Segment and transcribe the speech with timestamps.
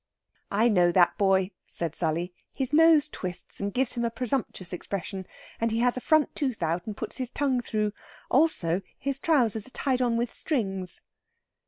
[0.49, 2.33] "I know that boy," said Sally.
[2.51, 5.27] "His nose twists, and gives him a presumptuous expression,
[5.59, 7.93] and he has a front tooth out and puts his tongue through.
[8.31, 11.01] Also his trousers are tied on with strings."